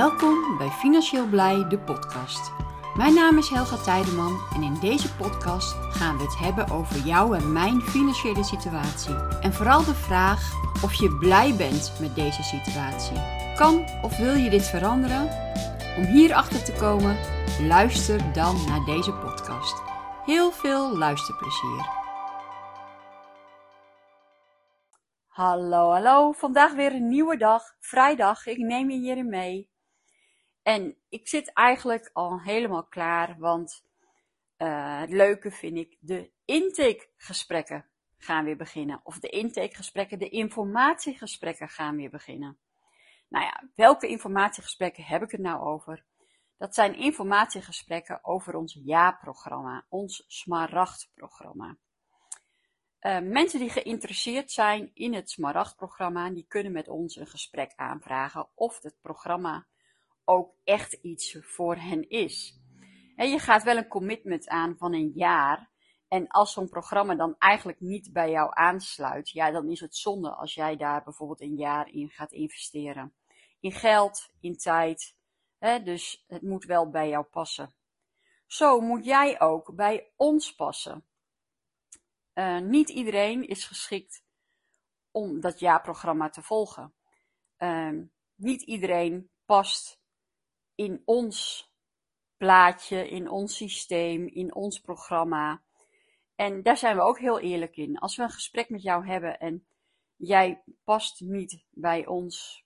[0.00, 2.52] Welkom bij Financieel Blij, de podcast.
[2.94, 7.36] Mijn naam is Helga Tijdeman en in deze podcast gaan we het hebben over jou
[7.36, 9.14] en mijn financiële situatie.
[9.40, 10.52] En vooral de vraag
[10.84, 13.16] of je blij bent met deze situatie.
[13.54, 15.28] Kan of wil je dit veranderen?
[15.96, 17.16] Om hierachter te komen,
[17.68, 19.82] luister dan naar deze podcast.
[20.24, 21.88] Heel veel luisterplezier.
[25.26, 26.32] Hallo, hallo.
[26.32, 27.62] Vandaag weer een nieuwe dag.
[27.80, 28.46] Vrijdag.
[28.46, 29.69] Ik neem je hierin mee.
[30.62, 33.84] En ik zit eigenlijk al helemaal klaar, want
[34.58, 37.86] uh, het leuke vind ik de intakegesprekken
[38.18, 39.00] gaan weer beginnen.
[39.02, 42.58] Of de intakegesprekken, de informatiegesprekken gaan weer beginnen.
[43.28, 46.04] Nou ja, welke informatiegesprekken heb ik het nou over?
[46.58, 51.76] Dat zijn informatiegesprekken over ons jaarprogramma, ons smaragdprogramma.
[53.00, 58.48] Uh, mensen die geïnteresseerd zijn in het smaragdprogramma, die kunnen met ons een gesprek aanvragen
[58.54, 59.66] of het programma
[60.24, 62.60] ook echt iets voor hen is.
[63.16, 65.70] je gaat wel een commitment aan van een jaar.
[66.08, 70.34] En als zo'n programma dan eigenlijk niet bij jou aansluit, ja, dan is het zonde
[70.34, 73.14] als jij daar bijvoorbeeld een jaar in gaat investeren.
[73.60, 75.14] In geld, in tijd.
[75.58, 77.74] dus het moet wel bij jou passen.
[78.46, 81.04] Zo moet jij ook bij ons passen.
[82.34, 84.24] Uh, niet iedereen is geschikt
[85.10, 86.94] om dat jaarprogramma te volgen.
[87.58, 87.98] Uh,
[88.34, 89.99] niet iedereen past
[90.80, 91.68] in ons
[92.36, 95.62] plaatje, in ons systeem, in ons programma.
[96.34, 97.98] En daar zijn we ook heel eerlijk in.
[97.98, 99.66] Als we een gesprek met jou hebben en
[100.16, 102.64] jij past niet bij ons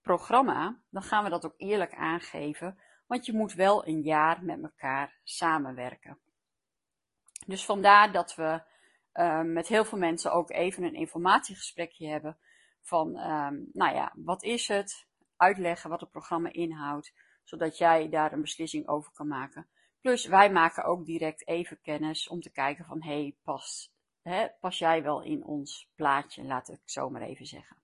[0.00, 2.78] programma, dan gaan we dat ook eerlijk aangeven.
[3.06, 6.18] Want je moet wel een jaar met elkaar samenwerken.
[7.46, 8.62] Dus vandaar dat we
[9.14, 12.38] uh, met heel veel mensen ook even een informatiegesprekje hebben.
[12.80, 15.06] Van, uh, nou ja, wat is het?
[15.36, 17.12] Uitleggen wat het programma inhoudt
[17.46, 19.66] zodat jij daar een beslissing over kan maken.
[20.00, 23.92] Plus, wij maken ook direct even kennis om te kijken van, hé, hey, pas,
[24.60, 27.76] pas jij wel in ons plaatje, laat ik zo maar even zeggen.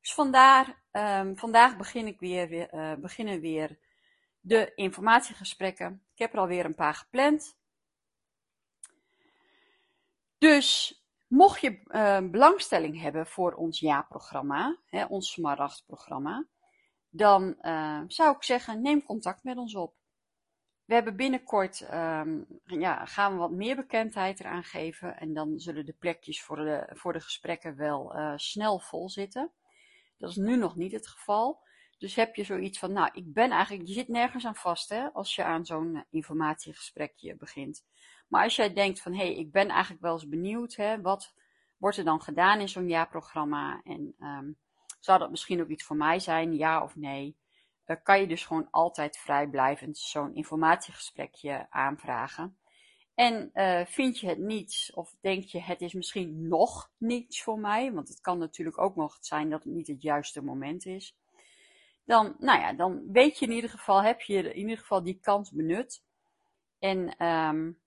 [0.00, 3.78] Dus vandaar, um, vandaag begin ik weer, weer uh, beginnen weer
[4.40, 6.02] de informatiegesprekken.
[6.12, 7.56] Ik heb er alweer een paar gepland.
[10.38, 16.46] Dus mocht je uh, belangstelling hebben voor ons jaarprogramma, ons Smaragd-programma,
[17.10, 19.94] dan uh, zou ik zeggen, neem contact met ons op.
[20.84, 25.16] We hebben binnenkort, um, ja, gaan we wat meer bekendheid eraan geven.
[25.16, 29.52] En dan zullen de plekjes voor de, voor de gesprekken wel uh, snel vol zitten.
[30.16, 31.66] Dat is nu nog niet het geval.
[31.98, 35.08] Dus heb je zoiets van, nou, ik ben eigenlijk, je zit nergens aan vast, hè,
[35.12, 37.84] als je aan zo'n eh, informatiegesprekje begint.
[38.28, 41.34] Maar als jij denkt van, hé, hey, ik ben eigenlijk wel eens benieuwd, hè, wat
[41.76, 43.80] wordt er dan gedaan in zo'n jaarprogramma?
[43.84, 44.58] En um,
[45.08, 47.36] zou dat misschien ook iets voor mij zijn, ja of nee?
[47.86, 52.58] Uh, kan je dus gewoon altijd vrijblijvend zo'n informatiegesprekje aanvragen.
[53.14, 57.58] En uh, vind je het niets, of denk je het is misschien nog niets voor
[57.58, 61.16] mij, want het kan natuurlijk ook nog zijn dat het niet het juiste moment is.
[62.04, 65.18] Dan, nou ja, dan weet je in ieder geval, heb je in ieder geval die
[65.20, 66.02] kans benut.
[66.78, 67.80] En um,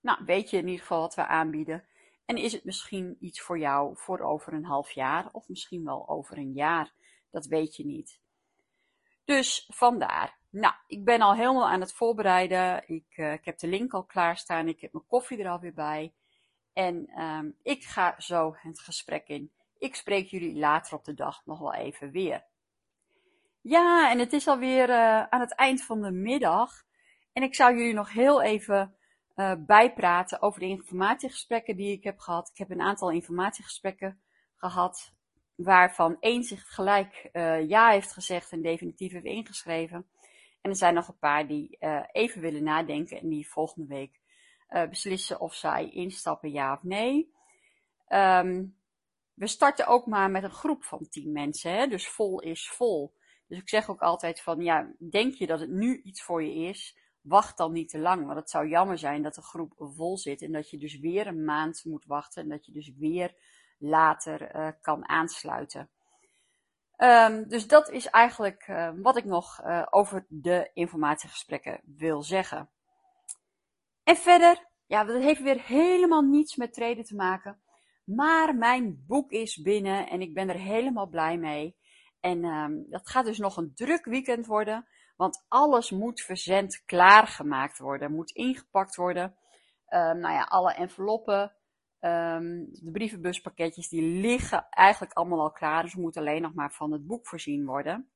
[0.00, 1.87] nou, weet je in ieder geval wat we aanbieden.
[2.28, 6.08] En is het misschien iets voor jou voor over een half jaar of misschien wel
[6.08, 6.92] over een jaar?
[7.30, 8.20] Dat weet je niet.
[9.24, 10.38] Dus vandaar.
[10.50, 12.82] Nou, ik ben al helemaal aan het voorbereiden.
[12.86, 14.68] Ik, uh, ik heb de link al klaarstaan.
[14.68, 16.12] Ik heb mijn koffie er alweer bij.
[16.72, 19.50] En um, ik ga zo het gesprek in.
[19.78, 22.44] Ik spreek jullie later op de dag nog wel even weer.
[23.60, 26.84] Ja, en het is alweer uh, aan het eind van de middag.
[27.32, 28.97] En ik zou jullie nog heel even
[29.38, 32.48] uh, bijpraten over de informatiegesprekken die ik heb gehad.
[32.48, 34.20] Ik heb een aantal informatiegesprekken
[34.56, 35.12] gehad,
[35.54, 40.08] waarvan één zich gelijk uh, ja heeft gezegd en definitief heeft ingeschreven.
[40.60, 44.20] En er zijn nog een paar die uh, even willen nadenken en die volgende week
[44.90, 47.32] beslissen of zij instappen ja of nee.
[48.08, 48.78] Um,
[49.38, 51.86] we starten ook maar met een groep van tien mensen, hè?
[51.86, 53.14] dus vol is vol.
[53.46, 56.68] Dus ik zeg ook altijd van, ja, denk je dat het nu iets voor je
[56.68, 56.98] is?
[57.20, 58.26] Wacht dan niet te lang.
[58.26, 61.26] Want het zou jammer zijn dat de groep vol zit en dat je dus weer
[61.26, 63.34] een maand moet wachten en dat je dus weer
[63.78, 65.90] later uh, kan aansluiten.
[66.96, 72.70] Um, dus dat is eigenlijk uh, wat ik nog uh, over de informatiegesprekken wil zeggen.
[74.02, 77.60] En verder, ja, dat heeft weer helemaal niets met treden te maken.
[78.04, 81.76] Maar mijn boek is binnen en ik ben er helemaal blij mee.
[82.20, 84.86] En um, dat gaat dus nog een druk weekend worden.
[85.18, 89.24] Want alles moet verzend klaargemaakt worden, moet ingepakt worden.
[89.88, 91.42] Um, nou ja, alle enveloppen,
[92.00, 95.82] um, de brievenbuspakketjes, die liggen eigenlijk allemaal al klaar.
[95.82, 98.10] Dus moeten alleen nog maar van het boek voorzien worden.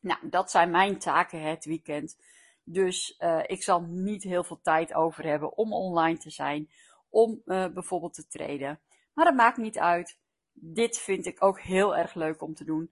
[0.00, 2.16] Nou, dat zijn mijn taken het weekend.
[2.64, 6.70] Dus uh, ik zal niet heel veel tijd over hebben om online te zijn,
[7.08, 8.80] om uh, bijvoorbeeld te treden.
[9.14, 10.18] Maar dat maakt niet uit.
[10.52, 12.90] Dit vind ik ook heel erg leuk om te doen.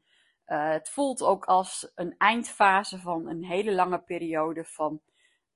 [0.49, 5.01] Uh, het voelt ook als een eindfase van een hele lange periode van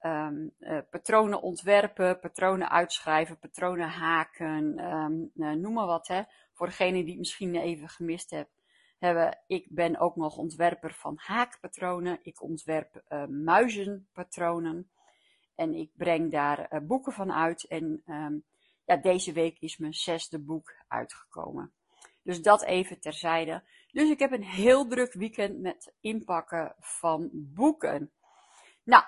[0.00, 0.55] um,
[0.91, 5.31] patronen ontwerpen, patronen uitschrijven, patronen haken, um,
[5.61, 6.06] noem maar wat.
[6.09, 6.23] Hè.
[6.53, 8.62] Voor degene die het misschien even gemist heeft
[8.99, 9.43] hebben.
[9.47, 12.19] Ik ben ook nog ontwerper van haakpatronen.
[12.23, 14.91] Ik ontwerp muizenpatronen.
[15.55, 17.67] En ik breng daar boeken van uit.
[17.67, 18.45] En um,
[18.85, 21.73] ja, deze week is mijn zesde boek uitgekomen.
[22.23, 23.63] Dus dat even terzijde.
[23.91, 28.13] Dus ik heb een heel druk weekend met inpakken van boeken.
[28.83, 29.05] Nou,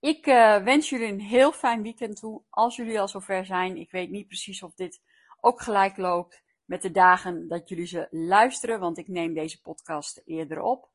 [0.00, 2.42] ik uh, wens jullie een heel fijn weekend toe.
[2.50, 3.76] Als jullie al zover zijn.
[3.76, 5.02] Ik weet niet precies of dit
[5.40, 10.22] ook gelijk loopt met de dagen dat jullie ze luisteren, want ik neem deze podcast
[10.24, 10.90] eerder op.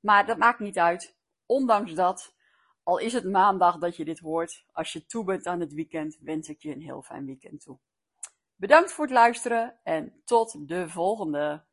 [0.00, 1.16] Maar dat maakt niet uit.
[1.46, 2.34] Ondanks dat,
[2.82, 6.18] al is het maandag dat je dit hoort, als je toe bent aan het weekend,
[6.20, 7.78] wens ik je een heel fijn weekend toe.
[8.60, 11.64] Bedankt voor het luisteren en tot de volgende.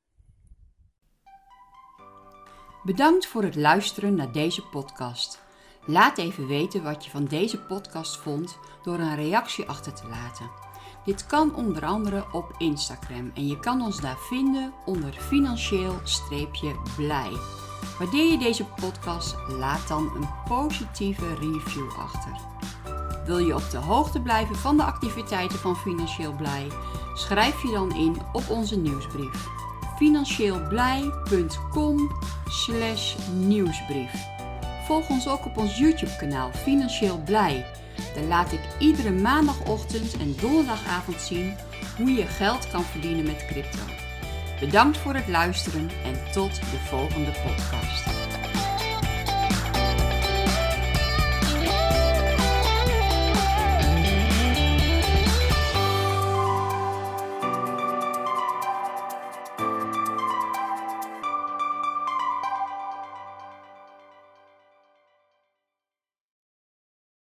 [2.84, 5.44] Bedankt voor het luisteren naar deze podcast.
[5.86, 10.52] Laat even weten wat je van deze podcast vond door een reactie achter te laten.
[11.06, 17.32] Dit kan onder andere op Instagram en je kan ons daar vinden onder financieel-blij.
[18.00, 22.55] Waardeer je deze podcast, laat dan een positieve review achter.
[23.26, 26.68] Wil je op de hoogte blijven van de activiteiten van Financieel Blij?
[27.14, 29.48] Schrijf je dan in op onze nieuwsbrief.
[29.98, 32.12] financieelblij.com
[33.34, 34.14] nieuwsbrief.
[34.86, 37.66] Volg ons ook op ons YouTube kanaal Financieel Blij
[38.16, 41.54] dan laat ik iedere maandagochtend en donderdagavond zien
[41.98, 43.80] hoe je geld kan verdienen met crypto.
[44.60, 48.25] Bedankt voor het luisteren en tot de volgende podcast.